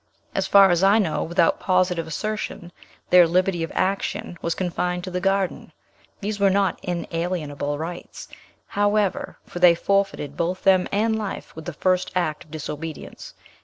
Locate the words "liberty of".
3.27-3.71